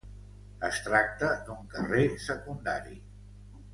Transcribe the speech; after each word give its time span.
Es 0.69 0.79
tracta 0.87 1.29
d'un 1.49 1.69
carrer 1.75 2.07
secundari. 2.25 2.99